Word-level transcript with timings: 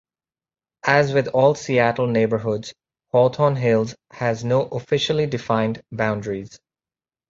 As 0.87 1.13
with 1.13 1.27
all 1.27 1.53
Seattle 1.53 2.07
neighborhoods, 2.07 2.73
Hawthorne 3.11 3.57
Hills 3.57 3.95
has 4.13 4.43
no 4.43 4.63
officially-defined 4.63 5.83
boundaries. 5.91 6.59